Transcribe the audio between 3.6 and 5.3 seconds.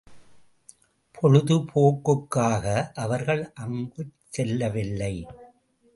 அங்குச் செல்லவில்லை.